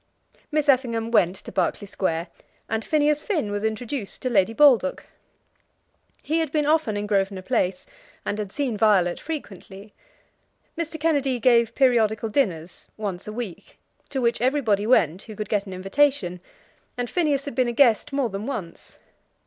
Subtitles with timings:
[0.51, 2.29] Miss Effingham went to Berkeley Square,
[2.67, 5.05] and Phineas Finn was introduced to Lady Baldock.
[6.23, 7.85] He had been often in Grosvenor Place,
[8.25, 9.93] and had seen Violet frequently.
[10.75, 10.99] Mr.
[10.99, 13.77] Kennedy gave periodical dinners, once a week,
[14.09, 16.39] to which everybody went who could get an invitation;
[16.97, 18.97] and Phineas had been a guest more than once.